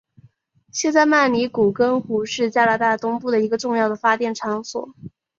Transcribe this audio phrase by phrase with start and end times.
[0.71, 4.95] 现在曼尼古根湖是加拿大东部一个重要的发电场所。